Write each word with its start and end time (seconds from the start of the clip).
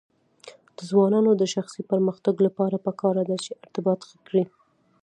د 0.75 0.77
ځوانانو 0.89 1.31
د 1.37 1.43
شخصي 1.53 1.81
پرمختګ 1.91 2.35
لپاره 2.47 2.83
پکار 2.85 3.15
ده 3.29 3.37
چې 3.45 3.51
ارتباط 3.63 3.99
ښه 4.07 4.17
کړي. 4.27 4.43